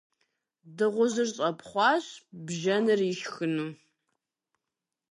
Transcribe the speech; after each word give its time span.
Дыгъужьыр 0.75 1.29
щӀэпхъуащ, 1.33 2.05
бжэныр 2.45 2.99
ишхыну. 3.11 3.71